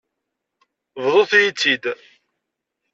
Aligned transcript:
Bḍut-iyi-tt-id. 1.03 1.83